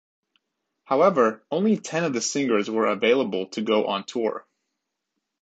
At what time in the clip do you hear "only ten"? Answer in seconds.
1.51-2.03